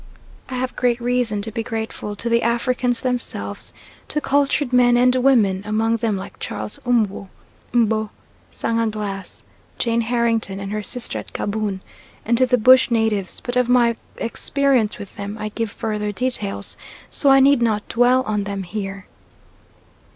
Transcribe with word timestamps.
I 0.49 0.55
have 0.55 0.75
great 0.75 0.99
reason 0.99 1.43
to 1.43 1.51
be 1.51 1.61
grateful 1.61 2.15
to 2.15 2.27
the 2.27 2.41
Africans 2.41 3.01
themselves 3.01 3.71
to 4.07 4.19
cultured 4.19 4.73
men 4.73 4.97
and 4.97 5.13
women 5.17 5.61
among 5.63 5.97
them 5.97 6.17
like 6.17 6.39
Charles 6.39 6.79
Owoo, 6.87 7.27
Mbo, 7.71 8.09
Sanga 8.49 8.87
Glass, 8.87 9.43
Jane 9.77 10.01
Harrington 10.01 10.59
and 10.59 10.71
her 10.71 10.81
sister 10.81 11.19
at 11.19 11.33
Gaboon, 11.33 11.81
and 12.25 12.35
to 12.39 12.47
the 12.47 12.57
bush 12.57 12.89
natives; 12.89 13.41
but 13.41 13.55
of 13.55 13.69
my 13.69 13.95
experience 14.17 14.97
with 14.97 15.17
them 15.17 15.37
I 15.37 15.49
give 15.49 15.69
further 15.71 16.11
details, 16.11 16.77
so 17.11 17.29
I 17.29 17.39
need 17.39 17.61
not 17.61 17.87
dwell 17.87 18.23
on 18.23 18.45
them 18.45 18.63
here. 18.63 19.05